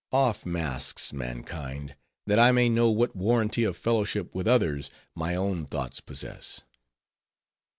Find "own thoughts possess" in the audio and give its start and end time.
5.35-6.61